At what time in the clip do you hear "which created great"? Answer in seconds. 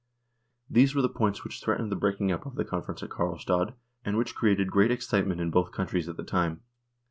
4.17-4.89